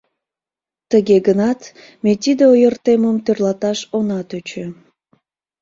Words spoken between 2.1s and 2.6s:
тиде